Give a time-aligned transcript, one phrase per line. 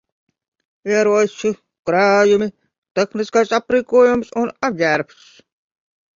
[0.93, 1.51] Ieroči,
[1.89, 2.47] krājumi,
[3.01, 5.23] tehniskais aprīkojums un apģērbs.